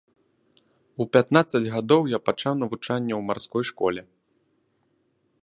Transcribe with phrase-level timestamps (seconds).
[1.03, 4.01] У пятнаццаць гадоў я пачаў навучанне ў марской школе.